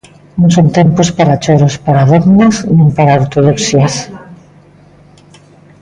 [0.39, 3.93] Non son tempos para choros, para dogmas nin para ortodoxias.